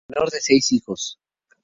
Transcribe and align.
Fue 0.07 0.15
el 0.15 0.19
menor 0.19 0.31
de 0.31 0.41
seis 0.41 0.71
hijos. 0.71 1.19